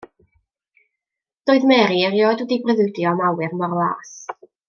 [1.49, 4.19] Doedd Mary erioed wedi breuddwydio am awyr mor las.